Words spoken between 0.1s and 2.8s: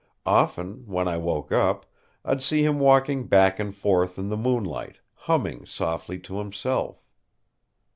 Often, when I woke up, I'd see him